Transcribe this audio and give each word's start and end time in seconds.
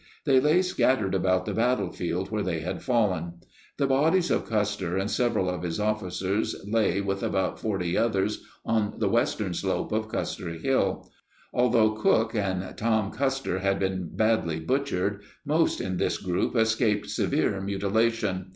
They 0.25 0.39
lay 0.39 0.63
scattered 0.63 1.13
about 1.13 1.45
the 1.45 1.53
battlefield 1.53 2.31
where 2.31 2.41
they 2.41 2.61
had 2.61 2.81
fallen. 2.81 3.33
The 3.77 3.85
bodies 3.85 4.31
of 4.31 4.47
72 4.47 4.49
Custer 4.55 4.97
and 4.97 5.11
several 5.11 5.47
of 5.47 5.61
his 5.61 5.79
officers 5.79 6.55
lay 6.67 7.01
with 7.01 7.21
about 7.21 7.59
40 7.59 7.95
others 7.99 8.43
on 8.65 8.95
the 8.97 9.07
western 9.07 9.53
slope 9.53 9.91
of 9.91 10.07
Custer 10.07 10.49
Hill. 10.53 11.07
Although 11.53 11.91
Cooke 11.91 12.33
and 12.33 12.75
Tom 12.77 13.11
Custer 13.11 13.59
had 13.59 13.77
been 13.77 14.09
badly 14.15 14.59
butchered, 14.59 15.21
most 15.45 15.79
in 15.79 15.97
this 15.97 16.17
group 16.17 16.55
escaped 16.55 17.07
severe 17.07 17.61
mutilation. 17.61 18.47